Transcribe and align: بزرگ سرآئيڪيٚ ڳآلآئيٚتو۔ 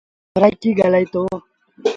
بزرگ 0.27 0.33
سرآئيڪيٚ 0.35 0.77
ڳآلآئيٚتو۔ 0.79 1.21